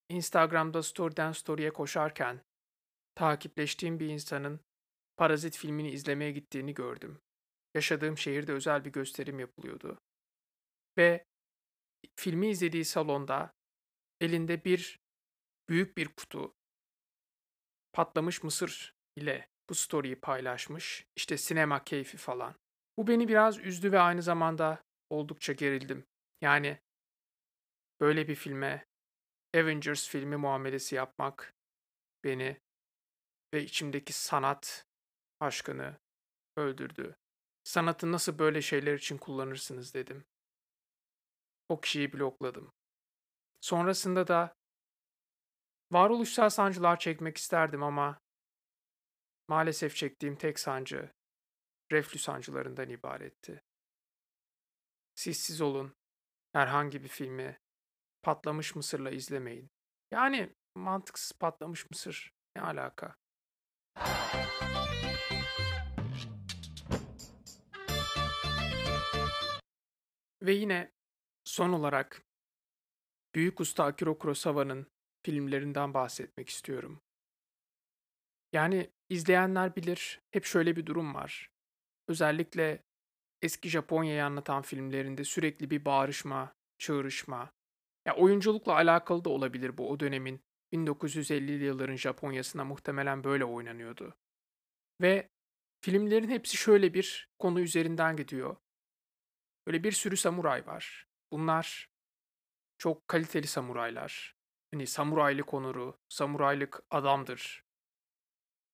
Instagram'da 0.10 0.84
story'den 0.84 1.32
story'e 1.32 1.70
koşarken 1.70 2.42
takipleştiğim 3.16 4.00
bir 4.00 4.10
insanın 4.10 4.60
Parazit 5.18 5.58
filmini 5.58 5.92
izlemeye 5.92 6.32
gittiğini 6.32 6.74
gördüm. 6.74 7.22
Yaşadığım 7.74 8.18
şehirde 8.18 8.54
özel 8.54 8.86
bir 8.86 8.92
gösterim 8.92 9.40
yapılıyordu. 9.40 10.00
Ve 10.98 11.26
filmi 12.16 12.50
izlediği 12.50 12.86
salonda 12.86 13.54
elinde 14.22 14.66
bir 14.66 15.00
büyük 15.70 15.98
bir 15.98 16.08
kutu 16.08 16.56
patlamış 17.94 18.44
mısır 18.44 18.96
ile 19.16 19.50
bu 19.70 19.76
story'yi 19.76 20.16
paylaşmış. 20.16 21.08
İşte 21.16 21.38
sinema 21.38 21.84
keyfi 21.84 22.18
falan. 22.18 22.56
Bu 22.98 23.08
beni 23.08 23.28
biraz 23.28 23.60
üzdü 23.60 23.92
ve 23.92 24.00
aynı 24.00 24.22
zamanda 24.22 24.84
oldukça 25.10 25.54
gerildim. 25.54 26.06
Yani 26.42 26.80
böyle 28.02 28.28
bir 28.28 28.36
filme 28.36 28.86
Avengers 29.56 30.10
filmi 30.10 30.36
muamelesi 30.36 30.96
yapmak 30.96 31.54
beni 32.24 32.62
ve 33.54 33.64
içimdeki 33.64 34.14
sanat 34.14 34.88
aşkını 35.40 35.98
öldürdü. 36.58 37.16
Sanatı 37.64 38.12
nasıl 38.12 38.40
böyle 38.40 38.62
şeyler 38.62 38.94
için 38.94 39.18
kullanırsınız 39.18 39.94
dedim. 39.94 40.26
O 41.74 41.82
kişiyi 41.82 42.14
blokladım. 42.14 42.74
Sonrasında 43.62 44.28
da 44.28 44.56
varoluşsal 45.92 46.50
sancılar 46.50 47.00
çekmek 47.00 47.38
isterdim 47.38 47.84
ama 47.84 48.20
maalesef 49.48 49.96
çektiğim 49.96 50.36
tek 50.36 50.60
sancı 50.60 51.14
reflü 51.92 52.20
sancılarından 52.20 52.90
ibaretti. 52.90 53.64
Siz 55.16 55.62
olun. 55.62 55.96
Herhangi 56.52 57.04
bir 57.04 57.08
filmi 57.08 57.60
patlamış 58.24 58.76
mısırla 58.76 59.12
izlemeyin. 59.12 59.70
Yani 60.12 60.56
mantıksız 60.76 61.32
patlamış 61.40 61.90
mısır 61.90 62.34
ne 62.56 62.62
alaka? 62.62 63.16
Ve 70.42 70.52
yine 70.54 70.92
son 71.44 71.74
olarak 71.74 72.24
büyük 73.36 73.60
usta 73.60 73.84
Akira 73.84 74.18
Kurosawa'nın 74.18 74.88
filmlerinden 75.26 75.94
bahsetmek 75.94 76.50
istiyorum. 76.50 77.02
Yani 78.54 78.90
izleyenler 79.10 79.76
bilir, 79.76 80.22
hep 80.32 80.46
şöyle 80.46 80.76
bir 80.76 80.86
durum 80.86 81.14
var. 81.14 81.50
Özellikle 82.08 82.84
eski 83.42 83.70
Japonya'yı 83.70 84.26
anlatan 84.26 84.62
filmlerinde 84.62 85.24
sürekli 85.24 85.70
bir 85.70 85.86
bağırışma, 85.86 86.56
çığırışma. 86.78 87.52
Ya 88.06 88.16
oyunculukla 88.16 88.74
alakalı 88.74 89.26
da 89.26 89.30
olabilir 89.30 89.78
bu 89.78 89.90
o 89.90 90.00
dönemin 90.00 90.44
1950'li 90.74 91.64
yılların 91.64 91.96
Japonya'sına 91.96 92.66
muhtemelen 92.66 93.24
böyle 93.24 93.46
oynanıyordu. 93.46 94.16
Ve 95.02 95.30
filmlerin 95.82 96.30
hepsi 96.30 96.58
şöyle 96.58 96.94
bir 96.94 97.30
konu 97.40 97.62
üzerinden 97.62 98.16
gidiyor. 98.16 98.56
Böyle 99.68 99.84
bir 99.84 99.92
sürü 99.92 100.18
samuray 100.18 100.66
var. 100.68 101.08
Bunlar 101.34 101.90
çok 102.78 103.08
kaliteli 103.08 103.48
samuraylar. 103.48 104.36
Hani 104.74 104.88
samuraylık 104.88 105.54
onuru, 105.54 106.00
samuraylık 106.10 106.84
adamdır. 106.92 107.64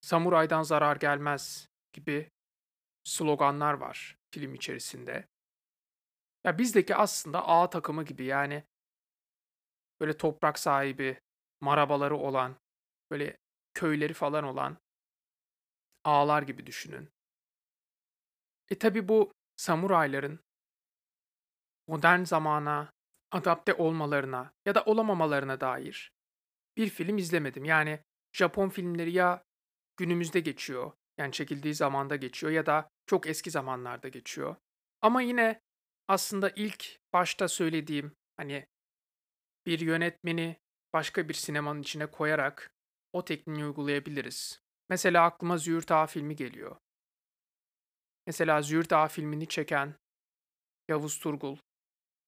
Samuraydan 0.02 0.64
zarar 0.64 0.96
gelmez 0.96 1.70
gibi 1.94 2.32
sloganlar 3.04 3.74
var 3.74 4.18
film 4.32 4.56
içerisinde. 4.56 5.28
Ya 6.44 6.58
bizdeki 6.58 6.96
aslında 6.96 7.48
A 7.48 7.70
takımı 7.70 8.06
gibi 8.06 8.24
yani 8.24 8.64
böyle 10.00 10.18
toprak 10.18 10.60
sahibi, 10.60 11.22
marabaları 11.62 12.16
olan, 12.16 12.56
böyle 13.12 13.38
köyleri 13.74 14.14
falan 14.14 14.44
olan 14.44 14.78
ağlar 16.04 16.42
gibi 16.42 16.66
düşünün. 16.66 17.10
E 18.70 18.80
tabi 18.80 19.08
bu 19.08 19.32
samurayların 19.58 20.49
modern 21.90 22.24
zamana 22.24 22.92
adapte 23.32 23.74
olmalarına 23.74 24.52
ya 24.66 24.76
da 24.76 24.84
olamamalarına 24.84 25.62
dair 25.62 26.12
bir 26.78 26.90
film 26.90 27.18
izlemedim. 27.18 27.66
Yani 27.66 28.00
Japon 28.34 28.70
filmleri 28.70 29.12
ya 29.12 29.44
günümüzde 29.98 30.40
geçiyor, 30.40 30.92
yani 31.18 31.32
çekildiği 31.32 31.76
zamanda 31.76 32.16
geçiyor 32.16 32.52
ya 32.52 32.66
da 32.66 32.90
çok 33.06 33.28
eski 33.28 33.52
zamanlarda 33.52 34.08
geçiyor. 34.08 34.56
Ama 35.02 35.22
yine 35.22 35.62
aslında 36.08 36.50
ilk 36.50 37.00
başta 37.14 37.48
söylediğim 37.48 38.16
hani 38.38 38.68
bir 39.66 39.80
yönetmeni 39.80 40.58
başka 40.94 41.30
bir 41.30 41.34
sinemanın 41.34 41.82
içine 41.82 42.06
koyarak 42.06 42.72
o 43.14 43.26
tekniği 43.26 43.66
uygulayabiliriz. 43.66 44.62
Mesela 44.90 45.26
aklıma 45.26 45.58
Züğürt 45.58 45.92
Ağa 45.92 46.08
filmi 46.08 46.36
geliyor. 46.36 46.78
Mesela 48.28 48.62
Züğürt 48.62 48.94
Ağa 48.94 49.08
filmini 49.08 49.48
çeken 49.48 49.96
Yavuz 50.90 51.20
Turgul, 51.20 51.58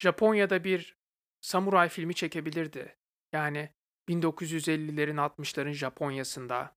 Japonya'da 0.02 0.64
bir 0.64 0.96
samuray 1.40 1.88
filmi 1.88 2.14
çekebilirdi. 2.14 2.96
Yani 3.32 3.74
1950'lerin 4.08 5.16
60'ların 5.16 5.72
Japonya'sında 5.72 6.76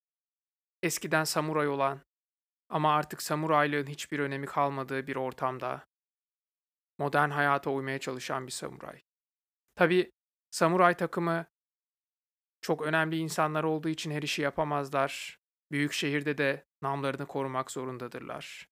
eskiden 0.84 1.24
samuray 1.24 1.68
olan 1.68 2.02
ama 2.70 2.96
artık 2.96 3.22
samuraylığın 3.22 3.88
hiçbir 3.88 4.20
önemi 4.20 4.46
kalmadığı 4.46 5.08
bir 5.08 5.16
ortamda 5.16 5.88
modern 6.98 7.30
hayata 7.30 7.72
uymaya 7.72 8.00
çalışan 8.00 8.48
bir 8.48 8.52
samuray. 8.52 9.02
Tabi 9.76 10.12
samuray 10.52 10.98
takımı 10.98 11.46
çok 12.62 12.82
önemli 12.82 13.18
insanlar 13.18 13.64
olduğu 13.64 13.90
için 13.90 14.12
her 14.12 14.24
işi 14.24 14.42
yapamazlar. 14.42 15.40
Büyük 15.72 15.94
şehirde 15.94 16.38
de 16.38 16.68
namlarını 16.82 17.28
korumak 17.28 17.72
zorundadırlar. 17.72 18.70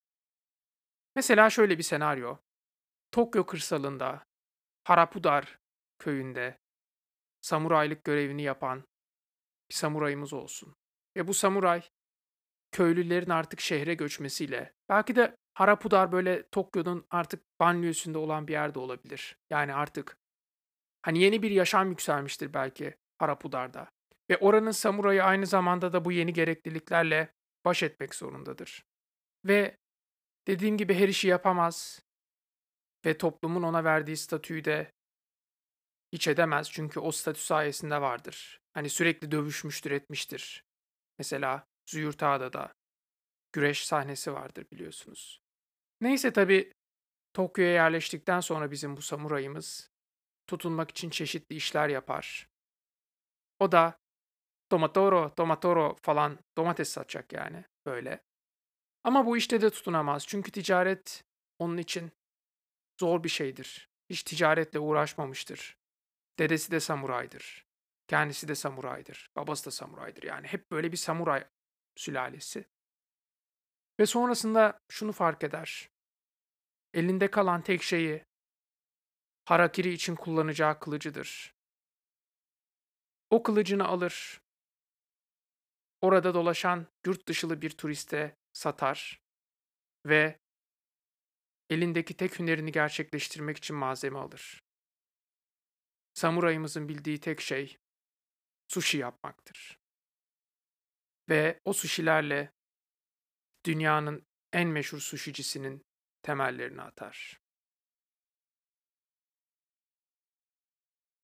Mesela 1.15 1.49
şöyle 1.49 1.77
bir 1.77 1.83
senaryo. 1.83 2.37
Tokyo 3.11 3.45
kırsalında, 3.45 4.25
Harapudar 4.84 5.60
köyünde 6.00 6.60
samuraylık 7.41 8.04
görevini 8.04 8.41
yapan 8.41 8.84
bir 9.69 9.76
samurayımız 9.76 10.34
olsun. 10.34 10.76
Ve 11.17 11.28
bu 11.28 11.34
samuray 11.34 11.82
köylülerin 12.72 13.30
artık 13.30 13.60
şehre 13.60 13.93
göçmesiyle 13.93 14.74
belki 14.89 15.15
de 15.15 15.38
Harapudar 15.54 16.12
böyle 16.12 16.50
Tokyo'nun 16.50 17.06
artık 17.10 17.60
banliyösünde 17.60 18.17
olan 18.17 18.48
bir 18.48 18.54
yerde 18.54 18.80
olabilir. 18.80 19.38
Yani 19.50 19.74
artık 19.74 20.17
hani 21.02 21.19
yeni 21.19 21.41
bir 21.41 21.52
yaşam 21.52 21.89
yükselmiştir 21.89 22.54
belki 22.54 22.96
Harapudar'da. 23.17 23.89
Ve 24.30 24.38
oranın 24.38 24.72
samurayı 24.72 25.24
aynı 25.24 25.46
zamanda 25.46 25.93
da 25.93 26.06
bu 26.06 26.12
yeni 26.12 26.34
gerekliliklerle 26.34 27.34
baş 27.65 27.84
etmek 27.84 28.15
zorundadır. 28.15 28.86
Ve 29.46 29.78
dediğim 30.48 30.78
gibi 30.78 30.93
her 30.93 31.08
işi 31.08 31.28
yapamaz 31.28 32.02
ve 33.05 33.17
toplumun 33.17 33.63
ona 33.63 33.83
verdiği 33.83 34.17
statüyü 34.17 34.65
de 34.65 34.91
hiç 36.13 36.27
edemez 36.27 36.71
çünkü 36.71 36.99
o 36.99 37.11
statü 37.11 37.41
sayesinde 37.41 38.01
vardır. 38.01 38.61
Hani 38.73 38.89
sürekli 38.89 39.31
dövüşmüştür, 39.31 39.91
etmiştir. 39.91 40.63
Mesela 41.17 41.67
Züğürt 41.89 42.23
Ağa'da 42.23 42.53
da 42.53 42.73
güreş 43.53 43.85
sahnesi 43.85 44.33
vardır 44.33 44.65
biliyorsunuz. 44.71 45.41
Neyse 46.01 46.33
tabi 46.33 46.71
Tokyo'ya 47.33 47.71
yerleştikten 47.71 48.39
sonra 48.39 48.71
bizim 48.71 48.97
bu 48.97 49.01
samurayımız 49.01 49.91
tutunmak 50.47 50.91
için 50.91 51.09
çeşitli 51.09 51.55
işler 51.55 51.89
yapar. 51.89 52.47
O 53.59 53.71
da 53.71 53.97
tomatoro, 54.69 55.35
tomatoro 55.35 55.95
falan 56.01 56.39
domates 56.57 56.89
satacak 56.89 57.33
yani. 57.33 57.65
böyle. 57.85 58.23
Ama 59.03 59.25
bu 59.25 59.37
işte 59.37 59.61
de 59.61 59.69
tutunamaz. 59.69 60.27
Çünkü 60.27 60.51
ticaret 60.51 61.23
onun 61.59 61.77
için 61.77 62.11
zor 62.99 63.23
bir 63.23 63.29
şeydir. 63.29 63.89
Hiç 64.10 64.23
ticaretle 64.23 64.79
uğraşmamıştır. 64.79 65.77
Dedesi 66.39 66.71
de 66.71 66.79
samuraydır. 66.79 67.65
Kendisi 68.08 68.47
de 68.47 68.56
samuraydır. 68.56 69.32
Babası 69.36 69.65
da 69.65 69.71
samuraydır. 69.71 70.23
Yani 70.23 70.47
hep 70.47 70.71
böyle 70.71 70.91
bir 70.91 70.97
samuray 70.97 71.47
sülalesi. 71.95 72.65
Ve 73.99 74.06
sonrasında 74.06 74.79
şunu 74.91 75.12
fark 75.12 75.43
eder. 75.43 75.89
Elinde 76.93 77.32
kalan 77.32 77.62
tek 77.62 77.84
şeyi 77.84 78.25
harakiri 79.45 79.93
için 79.93 80.15
kullanacağı 80.15 80.79
kılıcıdır. 80.79 81.53
O 83.29 83.43
kılıcını 83.43 83.88
alır. 83.88 84.41
Orada 86.01 86.34
dolaşan 86.34 86.88
yurt 87.06 87.27
dışılı 87.27 87.62
bir 87.62 87.69
turiste 87.69 88.38
satar 88.53 89.21
ve 90.06 90.39
elindeki 91.69 92.17
tek 92.17 92.39
hünerini 92.39 92.71
gerçekleştirmek 92.71 93.58
için 93.58 93.76
malzeme 93.76 94.19
alır. 94.19 94.63
Samurayımızın 96.13 96.89
bildiği 96.89 97.19
tek 97.19 97.41
şey 97.41 97.78
sushi 98.67 98.97
yapmaktır. 98.97 99.80
Ve 101.30 101.62
o 101.65 101.73
sushilerle 101.73 102.54
dünyanın 103.65 104.28
en 104.54 104.67
meşhur 104.67 104.99
sushicisinin 104.99 105.86
temellerini 106.23 106.82
atar. 106.82 107.41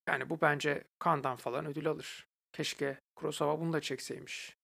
Yani 0.08 0.30
bu 0.30 0.42
bence 0.42 0.88
Cannes'dan 1.04 1.36
falan 1.36 1.66
ödül 1.66 1.88
alır. 1.88 2.28
Keşke 2.52 3.02
Kurosawa 3.16 3.60
bunu 3.60 3.74
da 3.74 3.82
çekseymiş. 3.82 4.58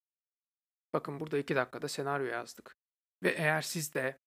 Bakın 0.94 1.20
burada 1.20 1.38
iki 1.38 1.56
dakikada 1.56 1.88
senaryo 1.88 2.26
yazdık. 2.26 2.78
Ve 3.24 3.30
eğer 3.30 3.62
siz 3.62 3.94
de 3.94 4.20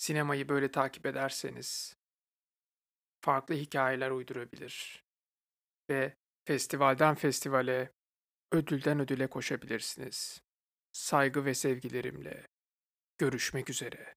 sinemayı 0.00 0.48
böyle 0.48 0.70
takip 0.70 1.06
ederseniz 1.06 1.96
farklı 3.20 3.54
hikayeler 3.54 4.10
uydurabilir 4.10 5.04
ve 5.90 6.16
festivalden 6.44 7.14
festivale, 7.14 7.92
ödülden 8.52 9.00
ödüle 9.00 9.26
koşabilirsiniz. 9.26 10.42
Saygı 10.92 11.44
ve 11.44 11.54
sevgilerimle 11.54 12.46
görüşmek 13.18 13.70
üzere. 13.70 14.14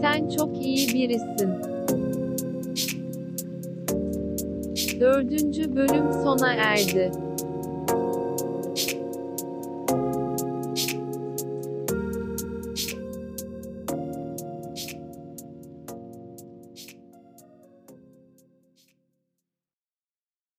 Sen 0.00 0.28
çok 0.28 0.56
iyi 0.56 0.88
birisin. 0.94 1.65
Dördüncü 5.00 5.76
bölüm 5.76 6.12
sona 6.12 6.52
erdi. 6.52 7.12